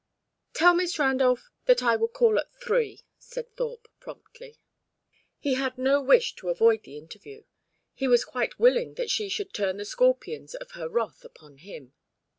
"Tell 0.53 0.73
Miss 0.73 0.97
Randolph 0.97 1.51
that 1.65 1.83
I 1.83 1.95
will 1.95 2.07
call 2.07 2.39
at 2.39 2.51
three," 2.51 3.01
said 3.19 3.55
Thorpe, 3.55 3.87
promptly. 3.99 4.57
He 5.37 5.53
had 5.53 5.77
no 5.77 6.01
wish 6.01 6.33
to 6.37 6.49
avoid 6.49 6.81
the 6.81 6.97
interview; 6.97 7.43
he 7.93 8.07
was 8.07 8.25
quite 8.25 8.57
willing 8.57 8.95
that 8.95 9.11
she 9.11 9.29
should 9.29 9.53
turn 9.53 9.77
the 9.77 9.85
scorpions 9.85 10.55
of 10.55 10.71
her 10.71 10.89
wrath 10.89 11.23
upon 11.23 11.57
him. 11.59 11.93